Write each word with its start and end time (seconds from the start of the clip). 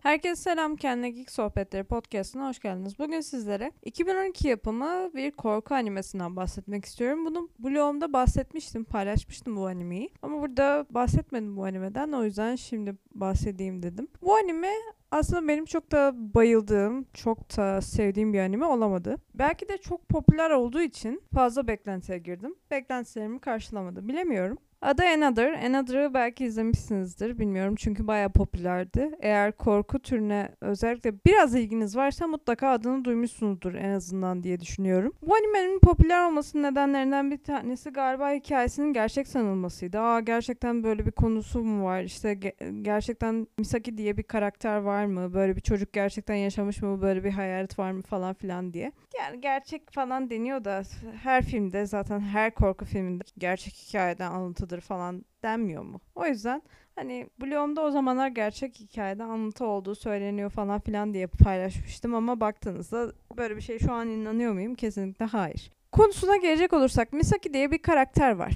Herkese 0.00 0.36
selam, 0.36 0.76
Kendine 0.76 1.10
Geek 1.10 1.30
Sohbetleri 1.30 1.84
podcastına 1.84 2.48
hoş 2.48 2.58
geldiniz. 2.58 2.98
Bugün 2.98 3.20
sizlere 3.20 3.72
2012 3.82 4.48
yapımı 4.48 5.10
bir 5.14 5.30
korku 5.30 5.74
animesinden 5.74 6.36
bahsetmek 6.36 6.84
istiyorum. 6.84 7.26
Bunu 7.26 7.48
blogumda 7.58 8.12
bahsetmiştim, 8.12 8.84
paylaşmıştım 8.84 9.56
bu 9.56 9.66
animeyi. 9.66 10.10
Ama 10.22 10.40
burada 10.40 10.86
bahsetmedim 10.90 11.56
bu 11.56 11.64
animeden, 11.64 12.12
o 12.12 12.24
yüzden 12.24 12.56
şimdi 12.56 12.96
bahsedeyim 13.14 13.82
dedim. 13.82 14.08
Bu 14.22 14.34
anime 14.34 14.72
aslında 15.10 15.48
benim 15.48 15.64
çok 15.64 15.92
da 15.92 16.12
bayıldığım, 16.16 17.06
çok 17.14 17.56
da 17.56 17.80
sevdiğim 17.80 18.32
bir 18.32 18.40
anime 18.40 18.66
olamadı. 18.66 19.16
Belki 19.34 19.68
de 19.68 19.78
çok 19.78 20.08
popüler 20.08 20.50
olduğu 20.50 20.80
için 20.82 21.22
fazla 21.34 21.66
beklentiye 21.66 22.18
girdim. 22.18 22.54
Beklentilerimi 22.70 23.40
karşılamadı, 23.40 24.08
bilemiyorum. 24.08 24.58
Adı 24.82 25.02
Another. 25.02 25.52
Another'ı 25.52 26.14
belki 26.14 26.44
izlemişsinizdir. 26.44 27.38
Bilmiyorum 27.38 27.74
çünkü 27.78 28.06
bayağı 28.06 28.32
popülerdi. 28.32 29.10
Eğer 29.20 29.52
korku 29.52 29.98
türüne 29.98 30.48
özellikle 30.60 31.12
biraz 31.26 31.54
ilginiz 31.54 31.96
varsa 31.96 32.26
mutlaka 32.26 32.68
adını 32.68 33.04
duymuşsunuzdur 33.04 33.74
en 33.74 33.90
azından 33.90 34.42
diye 34.42 34.60
düşünüyorum. 34.60 35.12
Bu 35.22 35.34
animenin 35.34 35.78
popüler 35.78 36.26
olmasının 36.26 36.62
nedenlerinden 36.62 37.30
bir 37.30 37.38
tanesi 37.38 37.90
galiba 37.90 38.30
hikayesinin 38.30 38.92
gerçek 38.92 39.28
sanılmasıydı. 39.28 39.98
Aa 40.00 40.20
gerçekten 40.20 40.84
böyle 40.84 41.06
bir 41.06 41.10
konusu 41.12 41.62
mu 41.62 41.84
var? 41.84 42.02
İşte 42.02 42.32
ge- 42.32 42.82
gerçekten 42.82 43.46
Misaki 43.58 43.98
diye 43.98 44.16
bir 44.16 44.22
karakter 44.22 44.76
var 44.76 44.99
mı? 45.04 45.34
Böyle 45.34 45.56
bir 45.56 45.60
çocuk 45.60 45.92
gerçekten 45.92 46.34
yaşamış 46.34 46.82
mı? 46.82 47.02
Böyle 47.02 47.24
bir 47.24 47.30
hayalet 47.30 47.78
var 47.78 47.90
mı 47.90 48.02
falan 48.02 48.34
filan 48.34 48.72
diye. 48.72 48.92
Yani 49.18 49.40
gerçek 49.40 49.92
falan 49.92 50.30
deniyor 50.30 50.64
da 50.64 50.82
her 51.22 51.42
filmde 51.42 51.86
zaten 51.86 52.20
her 52.20 52.54
korku 52.54 52.84
filminde 52.84 53.24
gerçek 53.38 53.74
hikayeden 53.74 54.30
alıntı 54.30 54.60
anlatıdır 54.60 54.80
falan 54.80 55.24
denmiyor 55.42 55.82
mu? 55.82 56.00
O 56.14 56.26
yüzden 56.26 56.62
hani 56.96 57.28
blogumda 57.40 57.82
o 57.82 57.90
zamanlar 57.90 58.28
gerçek 58.28 58.80
hikayede 58.80 59.22
anlatı 59.22 59.66
olduğu 59.66 59.94
söyleniyor 59.94 60.50
falan 60.50 60.80
filan 60.80 61.14
diye 61.14 61.26
paylaşmıştım 61.26 62.14
ama 62.14 62.40
baktığınızda 62.40 63.12
böyle 63.36 63.56
bir 63.56 63.60
şey 63.60 63.78
şu 63.78 63.92
an 63.92 64.08
inanıyor 64.08 64.52
muyum? 64.52 64.74
Kesinlikle 64.74 65.24
hayır. 65.24 65.72
Konusuna 65.92 66.36
gelecek 66.36 66.72
olursak 66.72 67.12
Misaki 67.12 67.54
diye 67.54 67.70
bir 67.70 67.82
karakter 67.82 68.32
var. 68.32 68.52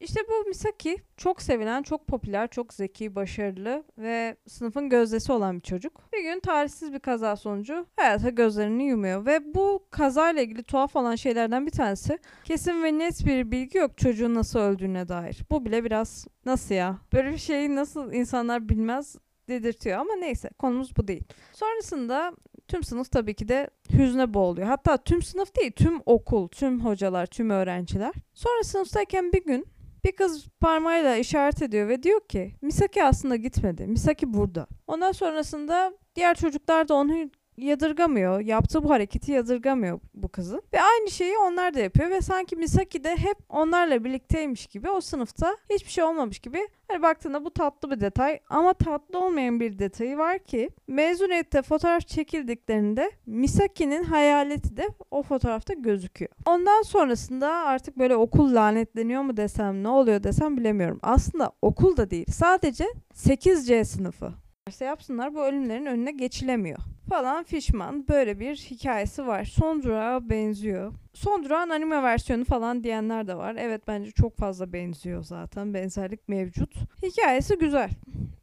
İşte 0.00 0.20
bu 0.28 0.48
Misaki 0.48 0.96
çok 1.16 1.42
sevilen, 1.42 1.82
çok 1.82 2.06
popüler, 2.06 2.48
çok 2.48 2.74
zeki, 2.74 3.14
başarılı 3.14 3.84
ve 3.98 4.36
sınıfın 4.46 4.88
gözdesi 4.88 5.32
olan 5.32 5.56
bir 5.56 5.60
çocuk. 5.60 6.12
Bir 6.12 6.22
gün 6.22 6.40
tarihsiz 6.40 6.92
bir 6.92 6.98
kaza 6.98 7.36
sonucu 7.36 7.86
hayata 7.96 8.30
gözlerini 8.30 8.84
yumuyor 8.84 9.26
ve 9.26 9.54
bu 9.54 9.86
kazayla 9.90 10.42
ilgili 10.42 10.62
tuhaf 10.62 10.96
olan 10.96 11.14
şeylerden 11.14 11.66
bir 11.66 11.70
tanesi 11.70 12.18
kesin 12.44 12.82
ve 12.82 12.98
net 12.98 13.26
bir 13.26 13.50
bilgi 13.50 13.78
yok 13.78 13.98
çocuğun 13.98 14.34
nasıl 14.34 14.58
öldüğüne 14.58 15.08
dair. 15.08 15.38
Bu 15.50 15.64
bile 15.64 15.84
biraz 15.84 16.26
nasıl 16.44 16.74
ya? 16.74 16.98
Böyle 17.12 17.32
bir 17.32 17.38
şeyi 17.38 17.74
nasıl 17.76 18.12
insanlar 18.12 18.68
bilmez 18.68 19.16
dedirtiyor 19.48 19.98
ama 19.98 20.14
neyse 20.14 20.50
konumuz 20.58 20.96
bu 20.96 21.08
değil. 21.08 21.24
Sonrasında 21.52 22.32
tüm 22.68 22.82
sınıf 22.82 23.10
tabii 23.10 23.34
ki 23.34 23.48
de 23.48 23.70
hüzne 23.92 24.34
boğuluyor. 24.34 24.66
Hatta 24.66 24.96
tüm 24.96 25.22
sınıf 25.22 25.56
değil 25.56 25.72
tüm 25.72 26.00
okul, 26.06 26.48
tüm 26.48 26.84
hocalar, 26.84 27.26
tüm 27.26 27.50
öğrenciler. 27.50 28.12
Sonra 28.34 28.62
sınıftayken 28.62 29.32
bir 29.32 29.44
gün 29.44 29.66
bir 30.04 30.12
kız 30.12 30.48
parmağıyla 30.60 31.16
işaret 31.16 31.62
ediyor 31.62 31.88
ve 31.88 32.02
diyor 32.02 32.20
ki 32.28 32.54
Misaki 32.62 33.04
aslında 33.04 33.36
gitmedi. 33.36 33.86
Misaki 33.86 34.34
burada. 34.34 34.66
Ondan 34.86 35.12
sonrasında 35.12 35.92
diğer 36.16 36.34
çocuklar 36.34 36.88
da 36.88 36.94
onu 36.94 37.30
yadırgamıyor. 37.58 38.40
Yaptığı 38.40 38.84
bu 38.84 38.90
hareketi 38.90 39.32
yadırgamıyor 39.32 40.00
bu 40.14 40.28
kızın. 40.28 40.62
Ve 40.72 40.82
aynı 40.82 41.10
şeyi 41.10 41.38
onlar 41.38 41.74
da 41.74 41.80
yapıyor 41.80 42.10
ve 42.10 42.20
sanki 42.20 42.56
Misaki 42.56 43.04
de 43.04 43.16
hep 43.16 43.36
onlarla 43.48 44.04
birlikteymiş 44.04 44.66
gibi 44.66 44.90
o 44.90 45.00
sınıfta 45.00 45.56
hiçbir 45.70 45.90
şey 45.90 46.04
olmamış 46.04 46.38
gibi. 46.38 46.68
Hani 46.88 47.02
baktığında 47.02 47.44
bu 47.44 47.50
tatlı 47.50 47.90
bir 47.90 48.00
detay 48.00 48.40
ama 48.48 48.72
tatlı 48.72 49.18
olmayan 49.18 49.60
bir 49.60 49.78
detayı 49.78 50.18
var 50.18 50.38
ki 50.38 50.70
mezuniyette 50.86 51.62
fotoğraf 51.62 52.06
çekildiklerinde 52.06 53.10
Misaki'nin 53.26 54.02
hayaleti 54.02 54.76
de 54.76 54.88
o 55.10 55.22
fotoğrafta 55.22 55.74
gözüküyor. 55.74 56.30
Ondan 56.46 56.82
sonrasında 56.82 57.48
artık 57.48 57.98
böyle 57.98 58.16
okul 58.16 58.54
lanetleniyor 58.54 59.22
mu 59.22 59.36
desem 59.36 59.82
ne 59.82 59.88
oluyor 59.88 60.22
desem 60.22 60.56
bilemiyorum. 60.56 60.98
Aslında 61.02 61.52
okul 61.62 61.96
da 61.96 62.10
değil 62.10 62.26
sadece 62.32 62.84
8C 63.14 63.84
sınıfı. 63.84 64.32
İşte 64.68 64.84
yapsınlar 64.84 65.34
bu 65.34 65.44
ölümlerin 65.44 65.86
önüne 65.86 66.10
geçilemiyor 66.10 66.78
falan 67.08 67.44
fişman 67.44 68.08
böyle 68.08 68.40
bir 68.40 68.56
hikayesi 68.56 69.26
var. 69.26 69.44
Son 69.44 69.82
durağa 69.82 70.30
benziyor. 70.30 70.92
Son 71.14 71.44
durağın 71.44 71.70
anime 71.70 72.02
versiyonu 72.02 72.44
falan 72.44 72.84
diyenler 72.84 73.26
de 73.26 73.34
var. 73.36 73.56
Evet 73.58 73.82
bence 73.86 74.10
çok 74.10 74.36
fazla 74.36 74.72
benziyor 74.72 75.22
zaten. 75.22 75.74
Benzerlik 75.74 76.28
mevcut. 76.28 76.74
Hikayesi 77.02 77.58
güzel. 77.58 77.90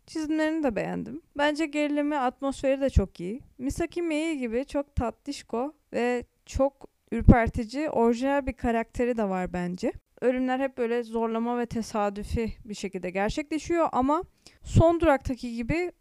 Çizimlerini 0.08 0.64
de 0.64 0.76
beğendim. 0.76 1.22
Bence 1.38 1.66
gerilimi, 1.66 2.18
atmosferi 2.18 2.82
de 2.82 2.90
çok 2.90 3.20
iyi. 3.20 3.42
Misaki 3.58 4.02
Mei 4.02 4.38
gibi 4.38 4.66
çok 4.66 4.96
tatlışko 4.96 5.74
ve 5.94 6.26
çok 6.46 6.88
ürpertici, 7.12 7.90
orijinal 7.90 8.46
bir 8.46 8.54
karakteri 8.54 9.18
de 9.18 9.30
var 9.30 9.54
bence. 9.54 9.92
Ölümler 10.22 10.60
hep 10.60 10.78
böyle 10.78 11.04
zorlama 11.04 11.60
ve 11.60 11.66
tesadüfi 11.66 12.54
bir 12.66 12.74
şekilde 12.74 13.10
gerçekleşiyor 13.10 13.90
ama 13.92 14.24
son 14.64 15.00
duraktaki 15.00 15.56
gibi 15.56 15.92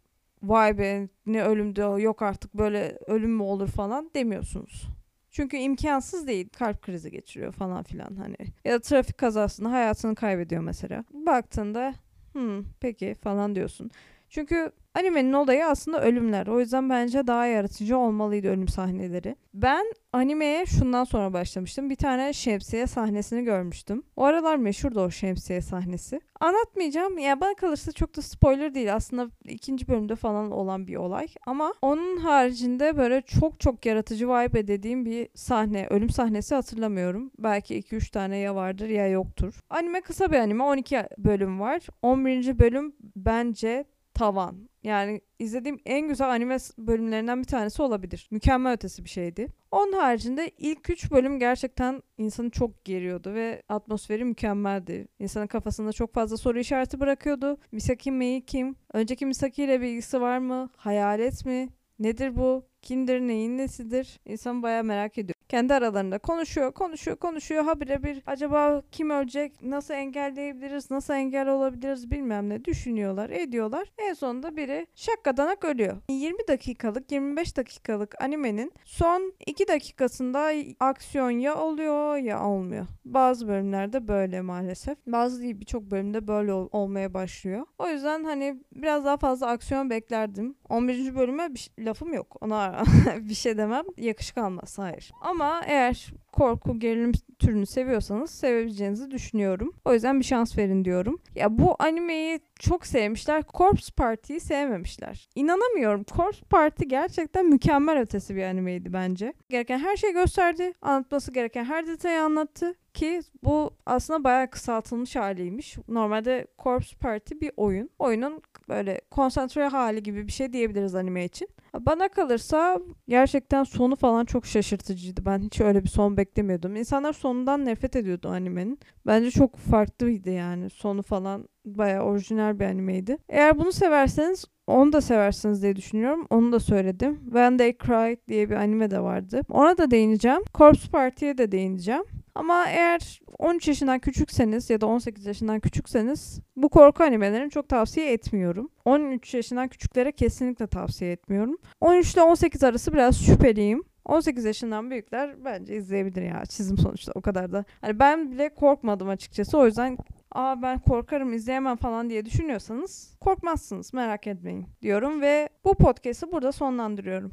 vay 0.49 0.77
be 0.77 1.09
ne 1.25 1.43
ölümde 1.43 2.01
yok 2.01 2.21
artık 2.21 2.53
böyle 2.53 2.97
ölüm 3.07 3.35
mü 3.35 3.43
olur 3.43 3.67
falan 3.67 4.11
demiyorsunuz. 4.15 4.87
Çünkü 5.31 5.57
imkansız 5.57 6.27
değil. 6.27 6.49
Kalp 6.49 6.81
krizi 6.81 7.11
geçiriyor 7.11 7.51
falan 7.51 7.83
filan 7.83 8.15
hani. 8.15 8.35
Ya 8.65 8.73
da 8.73 8.79
trafik 8.79 9.17
kazasında 9.17 9.71
hayatını 9.71 10.15
kaybediyor 10.15 10.61
mesela. 10.61 11.03
Baktığında 11.13 11.93
hmm, 12.33 12.63
peki 12.79 13.15
falan 13.23 13.55
diyorsun. 13.55 13.91
Çünkü 14.29 14.71
animenin 14.95 15.33
olayı 15.33 15.65
aslında 15.65 16.01
ölümler. 16.01 16.47
O 16.47 16.59
yüzden 16.59 16.89
bence 16.89 17.27
daha 17.27 17.45
yaratıcı 17.45 17.97
olmalıydı 17.97 18.47
ölüm 18.47 18.67
sahneleri. 18.67 19.35
Ben 19.53 19.85
animeye 20.13 20.65
şundan 20.65 21.03
sonra 21.03 21.33
başlamıştım. 21.33 21.89
Bir 21.89 21.95
tane 21.95 22.33
şemsiye 22.33 22.87
sahnesini 22.87 23.43
görmüştüm. 23.43 24.03
O 24.15 24.23
aralar 24.23 24.55
meşhurdu 24.55 25.01
o 25.01 25.11
şemsiye 25.11 25.61
sahnesi. 25.61 26.21
Anlatmayacağım. 26.39 27.17
Ya 27.17 27.41
bana 27.41 27.53
kalırsa 27.53 27.91
çok 27.91 28.17
da 28.17 28.21
spoiler 28.21 28.73
değil. 28.73 28.95
Aslında 28.95 29.29
ikinci 29.45 29.87
bölümde 29.87 30.15
falan 30.15 30.51
olan 30.51 30.87
bir 30.87 30.95
olay. 30.95 31.27
Ama 31.45 31.73
onun 31.81 32.17
haricinde 32.17 32.97
böyle 32.97 33.21
çok 33.21 33.59
çok 33.59 33.85
yaratıcı 33.85 34.29
vibe 34.29 34.67
dediğim 34.67 35.05
bir 35.05 35.29
sahne, 35.35 35.87
ölüm 35.87 36.09
sahnesi 36.09 36.55
hatırlamıyorum. 36.55 37.31
Belki 37.39 37.79
2-3 37.81 38.11
tane 38.11 38.37
ya 38.37 38.55
vardır 38.55 38.89
ya 38.89 39.07
yoktur. 39.07 39.59
Anime 39.69 40.01
kısa 40.01 40.31
bir 40.31 40.37
anime. 40.37 40.63
12 40.63 41.03
bölüm 41.17 41.59
var. 41.59 41.81
11. 42.01 42.59
bölüm 42.59 42.95
bence 43.15 43.85
tavan. 44.13 44.69
Yani 44.85 45.21
izlediğim 45.39 45.79
en 45.85 46.07
güzel 46.07 46.29
anime 46.29 46.57
bölümlerinden 46.77 47.39
bir 47.39 47.47
tanesi 47.47 47.81
olabilir. 47.81 48.27
Mükemmel 48.31 48.73
ötesi 48.73 49.03
bir 49.03 49.09
şeydi. 49.09 49.47
Onun 49.71 49.91
haricinde 49.91 50.51
ilk 50.57 50.89
3 50.89 51.11
bölüm 51.11 51.39
gerçekten 51.39 52.03
insanı 52.17 52.49
çok 52.49 52.85
geriyordu 52.85 53.33
ve 53.33 53.63
atmosferi 53.69 54.25
mükemmeldi. 54.25 55.07
İnsanın 55.19 55.47
kafasında 55.47 55.93
çok 55.93 56.13
fazla 56.13 56.37
soru 56.37 56.59
işareti 56.59 56.99
bırakıyordu. 56.99 57.57
Misaki 57.71 58.11
Mei 58.11 58.45
kim? 58.45 58.75
Önceki 58.93 59.25
Misaki 59.25 59.63
ile 59.63 59.81
bir 59.81 59.87
ilgisi 59.87 60.21
var 60.21 60.37
mı? 60.37 60.69
Hayalet 60.75 61.45
mi? 61.45 61.69
Nedir 61.99 62.35
bu? 62.35 62.65
Kimdir? 62.85 63.19
Neyin 63.19 63.57
nesidir? 63.57 64.19
İnsan 64.25 64.63
baya 64.63 64.83
merak 64.83 65.17
ediyor. 65.17 65.35
Kendi 65.49 65.73
aralarında 65.73 66.17
konuşuyor, 66.19 66.71
konuşuyor, 66.71 67.17
konuşuyor. 67.17 67.63
Habire 67.63 68.03
bir 68.03 68.23
acaba 68.25 68.81
kim 68.91 69.09
ölecek, 69.09 69.61
nasıl 69.63 69.93
engelleyebiliriz, 69.93 70.91
nasıl 70.91 71.13
engel 71.13 71.47
olabiliriz 71.49 72.11
bilmem 72.11 72.49
ne 72.49 72.65
düşünüyorlar, 72.65 73.29
ediyorlar. 73.29 73.87
En 73.97 74.13
sonunda 74.13 74.57
biri 74.57 74.87
şakkadanak 74.95 75.65
ölüyor. 75.65 75.97
20 76.09 76.47
dakikalık, 76.47 77.11
25 77.11 77.57
dakikalık 77.57 78.21
animenin 78.21 78.71
son 78.85 79.33
2 79.45 79.67
dakikasında 79.67 80.51
aksiyon 80.79 81.29
ya 81.29 81.55
oluyor 81.55 82.17
ya 82.17 82.45
olmuyor. 82.47 82.85
Bazı 83.05 83.47
bölümlerde 83.47 84.07
böyle 84.07 84.41
maalesef. 84.41 84.97
Bazı 85.07 85.41
değil 85.41 85.59
birçok 85.59 85.83
bölümde 85.83 86.27
böyle 86.27 86.53
ol- 86.53 86.69
olmaya 86.71 87.13
başlıyor. 87.13 87.65
O 87.77 87.89
yüzden 87.89 88.23
hani 88.23 88.59
biraz 88.75 89.05
daha 89.05 89.17
fazla 89.17 89.47
aksiyon 89.47 89.89
beklerdim. 89.89 90.55
11. 90.69 91.15
bölüme 91.15 91.53
bir 91.53 91.71
lafım 91.79 92.13
yok. 92.13 92.35
Ona 92.41 92.74
bir 93.19 93.33
şey 93.33 93.57
demem. 93.57 93.83
Yakışık 93.97 94.37
almaz. 94.37 94.77
Hayır. 94.77 95.11
Ama 95.21 95.61
eğer 95.65 96.13
korku 96.31 96.79
gerilim 96.79 97.11
türünü 97.39 97.65
seviyorsanız 97.65 98.31
sevebileceğinizi 98.31 99.11
düşünüyorum. 99.11 99.73
O 99.85 99.93
yüzden 99.93 100.19
bir 100.19 100.25
şans 100.25 100.57
verin 100.57 100.85
diyorum. 100.85 101.21
Ya 101.35 101.57
bu 101.57 101.75
animeyi 101.79 102.39
çok 102.59 102.85
sevmişler. 102.85 103.43
Corpse 103.53 103.93
Party'yi 103.97 104.39
sevmemişler. 104.39 105.29
İnanamıyorum. 105.35 106.03
Corpse 106.15 106.45
Party 106.49 106.85
gerçekten 106.85 107.45
mükemmel 107.45 107.99
ötesi 107.99 108.35
bir 108.35 108.43
animeydi 108.43 108.93
bence. 108.93 109.33
Gereken 109.49 109.79
her 109.79 109.95
şeyi 109.95 110.13
gösterdi. 110.13 110.73
Anlatması 110.81 111.31
gereken 111.31 111.65
her 111.65 111.87
detayı 111.87 112.21
anlattı. 112.21 112.75
Ki 112.95 113.21
bu 113.43 113.71
aslında 113.85 114.23
bayağı 114.23 114.49
kısaltılmış 114.49 115.15
haliymiş. 115.15 115.77
Normalde 115.87 116.47
Corpse 116.63 116.97
Party 116.97 117.35
bir 117.41 117.51
oyun. 117.57 117.89
Oyunun 117.99 118.41
böyle 118.69 119.01
konsantre 119.11 119.67
hali 119.67 120.03
gibi 120.03 120.27
bir 120.27 120.31
şey 120.31 120.53
diyebiliriz 120.53 120.95
anime 120.95 121.25
için. 121.25 121.47
Bana 121.79 122.07
kalırsa 122.07 122.79
gerçekten 123.07 123.63
sonu 123.63 123.95
falan 123.95 124.25
çok 124.25 124.45
şaşırtıcıydı. 124.45 125.25
Ben 125.25 125.39
hiç 125.39 125.61
öyle 125.61 125.83
bir 125.83 125.89
son 125.89 126.17
beklemiyordum. 126.17 126.75
İnsanlar 126.75 127.13
sonundan 127.13 127.65
nefret 127.65 127.95
ediyordu 127.95 128.29
animenin. 128.29 128.79
Bence 129.05 129.31
çok 129.31 129.57
farklıydı 129.57 130.29
yani. 130.29 130.69
Sonu 130.69 131.01
falan 131.01 131.47
Bayağı 131.65 132.03
orijinal 132.03 132.59
bir 132.59 132.65
animeydi. 132.65 133.17
Eğer 133.29 133.59
bunu 133.59 133.71
severseniz 133.71 134.45
onu 134.67 134.93
da 134.93 135.01
seversiniz 135.01 135.63
diye 135.63 135.75
düşünüyorum. 135.75 136.27
Onu 136.29 136.51
da 136.51 136.59
söyledim. 136.59 137.19
When 137.23 137.57
They 137.57 137.77
Cry 137.77 138.17
diye 138.27 138.49
bir 138.49 138.55
anime 138.55 138.91
de 138.91 138.99
vardı. 138.99 139.41
Ona 139.49 139.77
da 139.77 139.91
değineceğim. 139.91 140.41
Corpse 140.53 140.89
Party'ye 140.91 141.37
de 141.37 141.51
değineceğim. 141.51 142.03
Ama 142.35 142.65
eğer 142.67 143.21
13 143.39 143.67
yaşından 143.67 143.99
küçükseniz 143.99 144.69
ya 144.69 144.81
da 144.81 144.87
18 144.87 145.25
yaşından 145.25 145.59
küçükseniz 145.59 146.39
bu 146.55 146.69
korku 146.69 147.03
animelerini 147.03 147.49
çok 147.51 147.69
tavsiye 147.69 148.13
etmiyorum. 148.13 148.69
13 148.85 149.33
yaşından 149.33 149.67
küçüklere 149.67 150.11
kesinlikle 150.11 150.67
tavsiye 150.67 151.11
etmiyorum. 151.11 151.57
13 151.81 152.13
ile 152.13 152.21
18 152.21 152.63
arası 152.63 152.93
biraz 152.93 153.25
şüpheliyim. 153.25 153.83
18 154.05 154.45
yaşından 154.45 154.91
büyükler 154.91 155.45
bence 155.45 155.75
izleyebilir 155.75 156.21
ya. 156.21 156.45
Çizim 156.45 156.77
sonuçta 156.77 157.11
o 157.15 157.21
kadar 157.21 157.51
da. 157.51 157.65
Hani 157.81 157.99
ben 157.99 158.31
bile 158.31 158.53
korkmadım 158.53 159.09
açıkçası. 159.09 159.57
O 159.57 159.65
yüzden 159.65 159.97
aa 160.31 160.61
ben 160.61 160.79
korkarım 160.79 161.33
izleyemem 161.33 161.77
falan 161.77 162.09
diye 162.09 162.25
düşünüyorsanız 162.25 163.17
korkmazsınız 163.19 163.93
merak 163.93 164.27
etmeyin 164.27 164.65
diyorum 164.81 165.21
ve 165.21 165.49
bu 165.65 165.75
podcast'ı 165.75 166.31
burada 166.31 166.51
sonlandırıyorum. 166.51 167.31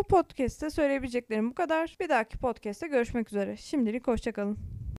Bu 0.00 0.04
podcast'te 0.04 0.70
söyleyebileceklerim 0.70 1.50
bu 1.50 1.54
kadar. 1.54 1.96
Bir 2.00 2.08
dahaki 2.08 2.38
podcast'te 2.38 2.86
görüşmek 2.86 3.28
üzere. 3.28 3.56
Şimdilik 3.56 4.06
hoşçakalın. 4.06 4.79